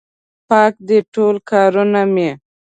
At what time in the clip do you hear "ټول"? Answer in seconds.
1.13-1.35